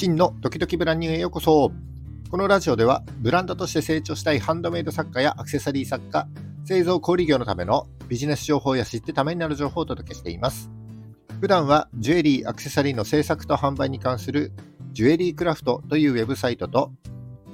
[0.00, 1.70] 真のドキドキブランニューへようこそ。
[2.30, 6.26] このラジオではブランドとして成長したいハンドメイド作家やアクセサリー作家
[6.64, 10.70] 製造小売業のためのビジネス情報や知ってためになる情報をお届けしています。
[11.42, 14.54] 普段はジュエリーアクセサリーの制作と販売に関する
[14.92, 16.92] ジュエリークラフトというウェブサイトと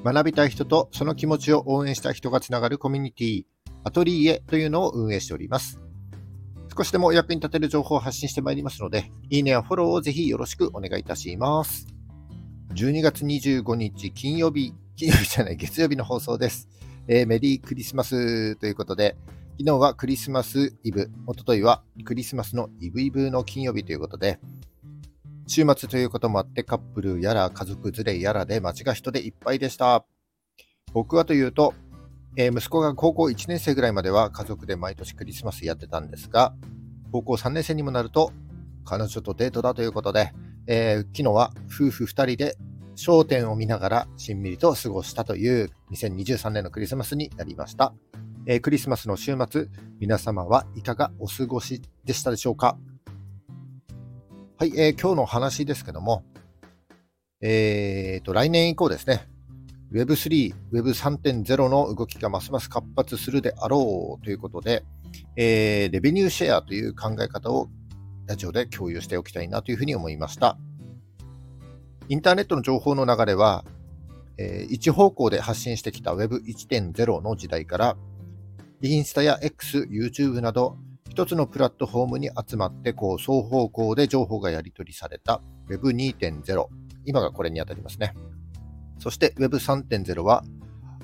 [0.04, 3.42] 学びたい人とその気持ちを応援した人がつながるコミュニティ
[3.82, 5.80] アトリエというのを運営しております。
[6.78, 11.95] 少しでもお役に立てる情報を発信してまいりますので、いいねやフォローをぜひよろしくお願いいたします。
[12.76, 16.68] 12月25日金曜日、金曜日じゃない 月曜日の放送です。
[17.08, 19.16] えー、メリークリスマスということで、
[19.52, 24.38] 昨日はクリスマスイブ、おとといはクリスマスのイブイブの金曜日ということで、
[25.46, 30.04] 週末ということもあってカップルやら家族連れやらで街が人でいっぱいでした。
[30.92, 31.72] 僕はというと、
[32.36, 36.54] えー、息子が高校1年生ぐらいまでは家族で毎年クリスマスやってたんですが、
[37.10, 38.34] 高校3年生にもなると
[38.84, 40.34] 彼女とデートだということで、
[40.66, 42.58] えー、昨日は夫婦2人で
[42.96, 47.94] 焦点を見ながらしんみりと過ごしたという2023年のクリスマスになりました。
[48.46, 49.66] えー、クリスマスの週末、
[50.00, 52.78] 皆様はいかがお過ごしでしたでしょうか？
[54.58, 56.24] はい、えー、今日の話ですけども、
[57.42, 59.28] えーと、来年以降ですね、
[59.92, 64.84] Web3、Web3.0 の動きがますます活発するであろうということで、
[65.36, 67.68] えー、レベニューシェアという考え方を
[68.26, 70.56] ラジオで共有しておきたいなというふうに思いました。
[72.08, 73.64] インターネットの情報の流れは、
[74.38, 77.96] えー、一方向で発信してきた Web1.0 の時代から、
[78.82, 80.76] インスタや X、YouTube など、
[81.08, 86.66] 一つのプラットフォームに集まって、こう、双方向で情報がやり取りされた Web2.0。
[87.06, 88.12] 今がこれにあたりますね。
[88.98, 90.44] そして Web3.0 は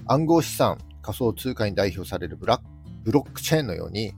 [0.06, 2.60] 暗号資産、仮想通貨に代表されるブラ
[3.02, 4.14] ブロックチェーンのように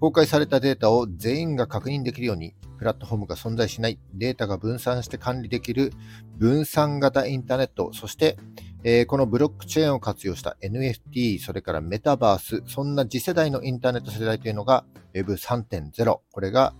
[0.00, 3.98] 公開されたデータを全員が確認できるようにプラットフォームが存在しない。
[4.14, 5.92] データが分散して管理できる
[6.36, 7.92] 分散型インターネット。
[7.92, 8.38] そして、
[8.84, 14.84] えー、このブロックチェーンを活用した NFT それからメタバースそんな次世代のインターネット世代というのが
[15.14, 16.74] Web3.0 これが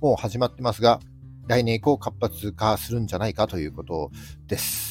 [0.00, 1.00] もう始まってますが
[1.48, 4.10] 来年以降活発化するんじゃないかということ
[4.46, 4.89] です。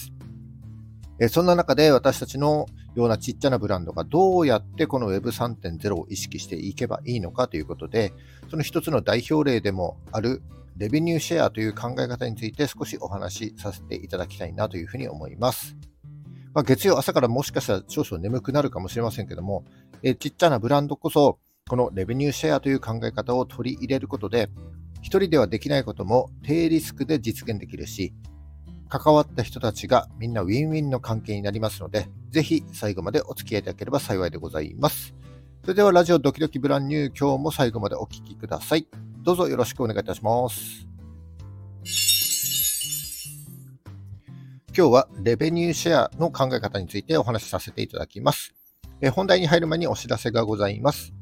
[1.27, 2.65] そんな中で私たちの
[2.95, 8.13] ようなちっちゃなブランドがどうやってこの Web3.0 を意識していけばいいのかということで、
[8.49, 10.41] その一つの代表例でもある
[10.77, 15.75] レベニューシェアという考え方について少しお話しさせていただきたいなというふうに思います。
[16.53, 19.65] まあ、月曜朝からもしかしたら少々眠くなるかもしれませんけども、
[20.01, 21.37] えちっちゃなブランドこそ
[21.67, 24.49] このレベニューシェアという考え方を取り入れることで、
[25.01, 28.13] 一人ではできないことも低リスクで実現できるし、
[28.89, 35.13] 関わった人たちがみんなウィンウィンの関係になりますので、ぜひ最後までお付き合いいただければ幸いでございます。
[35.61, 38.87] それではラジオドキドキブランニュー今日も最後までお聴きください。
[39.21, 40.87] どうぞよろしくお願いいたします。
[44.75, 48.55] 今日はレベニューシェアの考え方についてお話しさせていただきます。
[49.01, 51.13] え本題に入る前にお知らせがございます。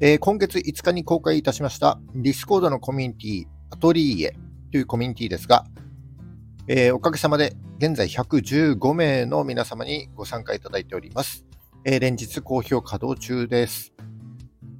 [0.00, 4.36] え今月5日に公開いたしましたディスコードのコミュニティアトリエ
[4.70, 5.64] というコミュニティですが、
[6.70, 11.46] えー、おかげさまで現在115名の皆様にご参加いただいております。
[11.86, 13.94] えー、連日好評稼働中です。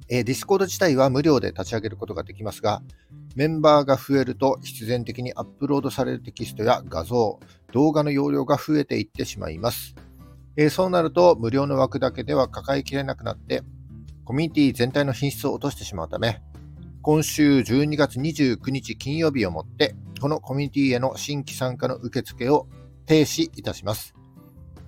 [0.07, 2.83] えー、ディスコード自体は無料で立ち上げることができますが、
[3.35, 7.39] メンバーが増えると必然的にアップロードされるテキストや画像、
[7.71, 9.95] 動画の容量が増えていってしまいます。
[10.57, 13.63] え、そうなると無料の枠だけでは抱えきれなくなって、
[14.25, 16.39] コミュニティ全体の品質を落としてしまうため、
[17.01, 22.67] 今週12月29日金曜日をもって、このコミュニティへの新規参加の受付を
[23.05, 24.13] 停止いたします。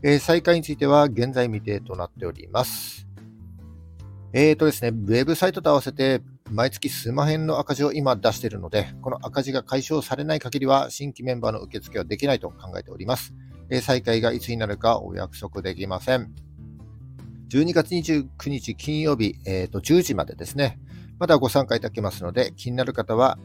[0.03, 3.07] えー、再開については現在未定となっております。
[4.33, 13.33] えーとですね、ウェブサイトと合わせて毎月数万円の赤字を今出しているので、この赤字が解消されない限りは新規メンバーの受付はできないと考えております。
[13.69, 16.33] えー、再開がいつになるかお約束できません。
[17.49, 20.79] 12月29日金曜日、えーと10時までですね、
[21.19, 23.37] まだご参加いただけますので、気になる方は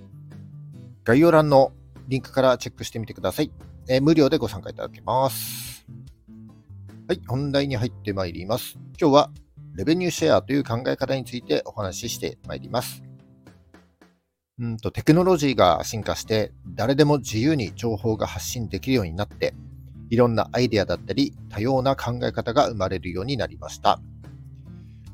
[1.06, 1.70] 概要欄の
[2.08, 3.52] リンクからチェックしてみてください。
[3.88, 5.86] えー、無料でご参加いただけます。
[7.06, 8.76] はい、本題に入ってまいります。
[9.00, 9.30] 今日は
[9.76, 13.04] レベニューシェアという考え方についてお話ししてまいります。
[14.58, 19.54] うんとテクノロジーが進化して誰でも自由に情報が発信できるようになって
[20.10, 24.00] いろんなアイデアだったり多様な考え方が生まれるようになりました。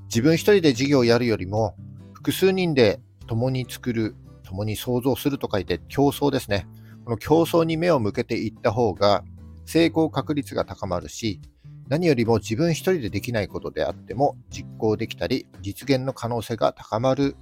[0.05, 1.77] 自分一人で事業をやるよりも
[2.15, 6.67] 複数人で共に作る共に創造すると書いて競争ですね。
[7.05, 9.25] この競争に目を向けていった方が
[9.65, 11.41] 成功確率が高まるし、
[11.89, 17.37] 何よりも自分一人でできないことであっても実行できたり実現の可能性が高まる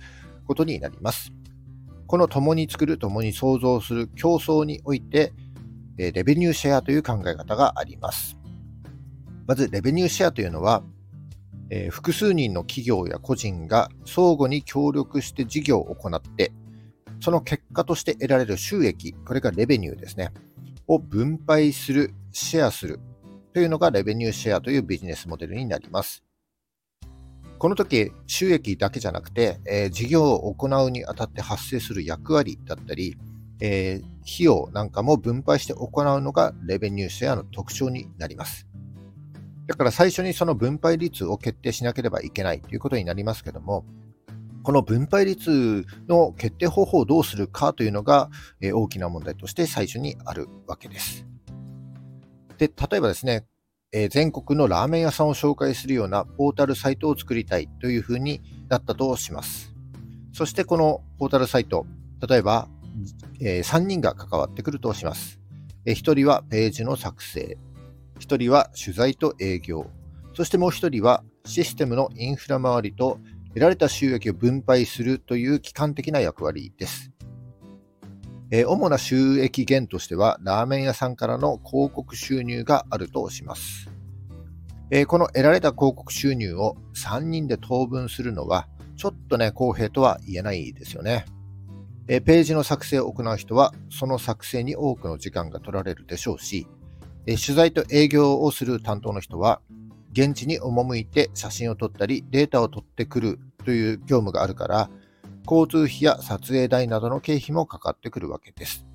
[0.47, 1.33] ことになります。
[2.07, 5.33] この共に作る、共に創造する競争において
[5.97, 8.37] レベニューシェアという考え方があります。
[9.47, 10.83] まず、レベニューシェアというのは、
[11.71, 16.53] え、複数人の企業や個人が相互に協力して事業を行って、
[17.21, 20.33] その結果として得られる収益、これがレベニューですね、
[20.87, 23.01] を分配する、シェアする
[23.53, 26.25] というのがレベニューシェアというビジネスモデルになります。
[27.59, 33.19] この時、収益だけじゃなくて、えー、事業を行うにあたって発生する役割だったり、
[33.61, 38.67] えー、費用なんかも分配して行うのがレベニューシェアの特徴になります。
[39.67, 43.85] だから最初にその分配率を決定しなければいけないということになりますけども、
[44.63, 48.31] この分配率の決定方法をどうするかというのが、
[48.61, 51.27] え、大きな問題として最初にあるわけです。
[52.59, 53.47] で、例えばですね、
[53.93, 59.75] え、全国のラーメン屋さんを紹介するようなポータルサイトを作りたいというふうになったとします。
[60.33, 61.87] そしてこのポータルサイト、
[62.29, 62.69] 例えば、
[63.41, 65.41] え、3人が関わってくるとします。
[65.87, 67.57] え、1人はページの作成、
[68.19, 69.91] 1人は取材と営業、
[70.35, 73.19] そしてもう1人はシステムのインフラ周りと
[73.51, 77.11] 得られた収益を分配するという機関的な役割です。
[78.53, 83.89] え、主な収益源としては、ラーメン屋さんからの広告収入があるとします。
[84.91, 91.25] え、この得られた広告収入を3人で当分するのは、ちょっとね、公平とは言えないですよね。
[92.09, 96.67] え、ページの作成を行う人は、その作成に多くの時間が取られるでしょうし、
[97.27, 99.61] え取材と営業をする担当の人は、
[100.13, 104.91] 現地に赴いて写真を撮ったり、データを取ってくるという業務があるから、
[105.47, 108.87] 交通費や撮影代などの経費もかかってくるわけです。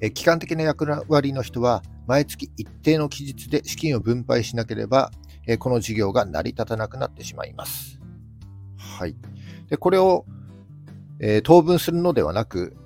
[0.00, 5.10] え機関的な役割の人は、毎月一定の期日で資金を分配しなければ、
[5.46, 7.98] えこの事業が成り立たなくなってしまいます。
[8.76, 9.16] はい。
[9.68, 10.24] でこれを、
[11.20, 12.76] えー、当分するのではなく、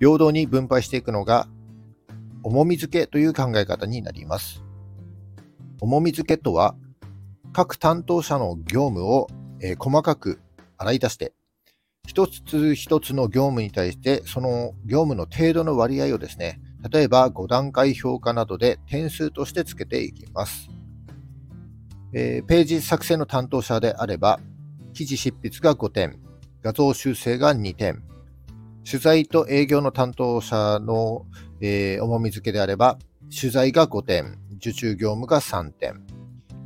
[0.00, 1.48] 平等に分配していくのが、
[2.42, 4.65] 重み付けという考え方になります。
[5.80, 6.74] 重み付けとは、
[7.52, 9.28] 各担当者の業務を、
[9.60, 10.40] えー、細かく
[10.78, 11.32] 洗い出して、
[12.06, 20.68] 一つ一つの業務に対して、その業務の程度の割合をですね、例えば5段階評価などで点数としてつけていきます。
[22.12, 24.40] えー、ページ作成の担当者であれば、
[24.94, 26.20] 記事執筆が5点、
[26.62, 28.02] 画像修正が2点、
[28.88, 31.26] 取材と営業の担当者の、
[31.60, 32.98] えー、重み付けであれば、
[33.36, 36.04] 取材が5点、受注業務が3点、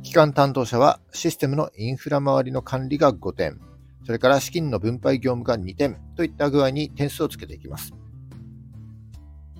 [0.03, 3.59] 機関担当者はシステムのインフラ周りの管理が5点、
[4.05, 7.93] それから資金の分配業務が2点といった具合に点数をつけていきます。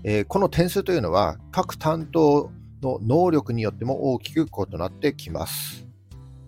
[0.04, 2.52] えー、この点数というのは各担当
[2.82, 5.88] の能力によっても大きく異なってきます。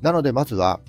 [0.01, 0.81] なのでまずは、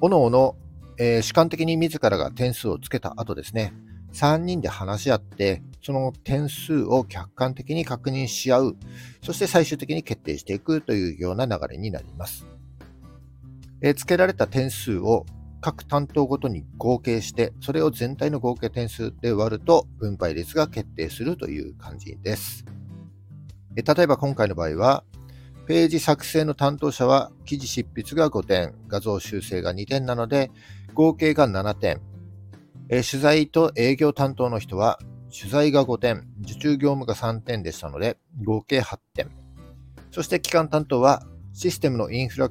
[0.00, 0.54] 各々、
[0.98, 3.74] えー、主観的に自らが点数をつけた後ですね、
[4.12, 8.76] 3人で話し合って、その点数を客観的に確認し合う、
[9.22, 12.46] そして最終的に決定していくというような流れになります。
[13.80, 15.26] えー、つけられた点数を
[15.60, 22.64] 各担当ごとに合計して、それを全体の合計点数で割ると分配率が決定するという感じです。
[23.76, 25.04] え例えば今回の場合は、
[25.66, 30.50] ページ作成の担当者は記事執筆が5点、画像修正が2点なので、
[30.94, 32.00] 合計が7点。
[32.88, 34.98] え取材と営業担当の人は、
[35.36, 39.30] 取材が5点、受注業務が3点でしたので、合計8点。
[40.10, 41.22] そして機関担当は、
[41.54, 42.50] システムのインフラ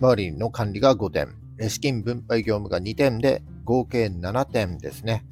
[0.00, 1.28] 周りの管理が5点、
[1.68, 5.24] 資金分配業務が2点で合計7点ですね。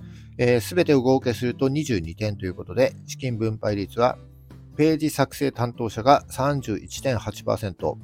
[0.60, 4.16] す、べ、てを合計すると22点ということで、資金分配率は
[4.76, 7.98] ページ作成担当者が31.8%、取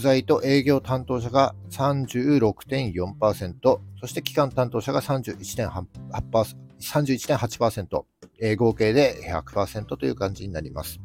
[0.00, 8.04] 材と営業担当者が36.4%、そして機関担当者が31.8%、31.8%、
[8.40, 11.00] えー、合計で100%という感じになります。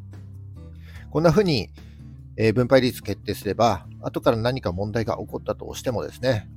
[1.10, 1.70] こんな風に、
[2.36, 6.48] えー、分配率決定すれば、後から何か問題が起こったとしてもですね、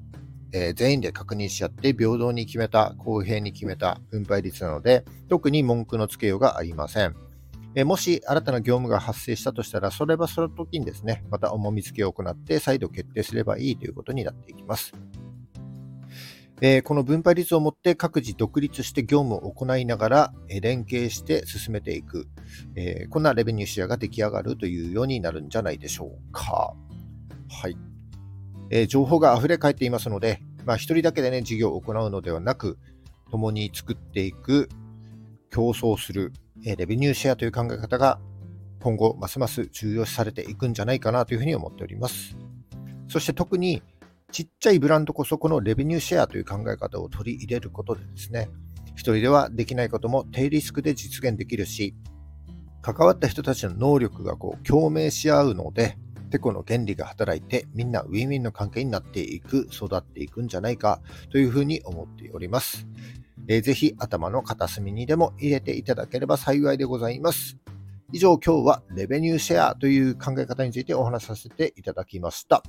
[0.53, 7.15] えー、全員で確認し合って平等に決めた、公平に決めた分配率なので、特に文句のつけようがありません。
[7.75, 14.93] え、もし新たな業務が発生したとしたら、それはその時にですね、また重み付けを行って再度決定すればいいということになっていきます。
[16.62, 22.27] えー、この分配率をもって各自独立して業務を行いながら、えー、連携して進めていく、
[22.75, 26.74] えー、こんなレベニューシェアが出来上がるというようになるんじゃないでしょうか。
[27.50, 27.77] はい。
[28.69, 32.77] え、情報が溢れ返っていますので、まあ、一人だけでね、事業を行うのではなく、
[33.29, 34.69] 共に作っていく、
[35.51, 36.33] 競争する、
[36.65, 38.19] え、レベニューシェアという考え方が
[38.85, 42.38] 今後、ますます重要視されていくんじゃないかなというふうに思っております。
[43.07, 43.81] そして特に、
[44.36, 48.50] ちっちゃいブランドこそこのレベニューシェアという考え方を取り入れることでですね、
[48.89, 51.96] 一人ではできないことも低リスクで実現できるし、
[52.82, 55.98] 関わった人たちの能力がこう共鳴し合うので、
[56.32, 61.00] テコの原理が働いてみんなウィンウィンの関係になっていく、育っていくんじゃないか
[61.32, 62.86] というふうに思っております。
[63.48, 67.56] えー、ぜひ頭の片隅にでも入れていただければ幸いでございます。
[68.12, 72.62] 以上今日はレベニューシェアという考え方についてお話しさせていただきました。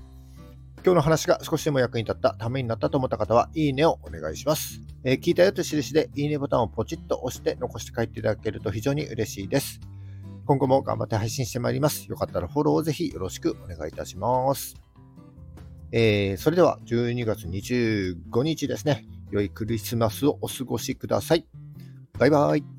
[0.85, 4.81] 今日の話が少しでも役に立った、ためになったと思った方は、いいねをお願いします。
[5.05, 9.81] えー、聞いたよと印で、いいねボタンをポチッと押して残して帰っていただけると非常に嬉しいです。
[10.47, 12.09] 今後も頑張って配信してまいります。
[12.09, 14.77] よかったらフォローをぜひよろしくお願いいたします。
[15.93, 19.05] えー、それでは12月25日ですね。
[19.31, 21.47] 良いクリスマスをお過ごしください。
[22.19, 22.76] バイバイ。